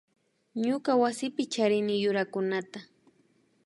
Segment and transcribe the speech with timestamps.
[0.65, 2.79] Ñuka wasipi charini yurakunata